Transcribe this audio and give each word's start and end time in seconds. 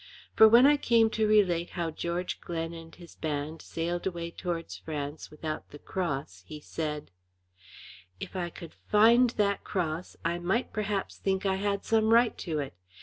For 0.35 0.47
when 0.49 0.65
I 0.65 0.77
came 0.77 1.11
to 1.11 1.27
relate 1.27 1.69
how 1.77 1.91
George 1.91 2.41
Glen 2.41 2.73
and 2.73 2.95
his 2.95 3.13
band 3.17 3.61
sailed 3.61 4.07
away 4.07 4.31
towards 4.31 4.75
France 4.75 5.29
without 5.29 5.69
the 5.69 5.77
cross, 5.77 6.43
he 6.47 6.59
said: 6.59 7.11
"If 8.19 8.35
I 8.35 8.49
could 8.49 8.73
find 8.73 9.29
that 9.37 9.63
cross, 9.63 10.17
I 10.25 10.39
might 10.39 10.73
perhaps 10.73 11.19
think 11.19 11.45
I 11.45 11.57
had 11.57 11.85
some 11.85 12.09
right 12.11 12.35
to 12.39 12.57
it. 12.57 12.73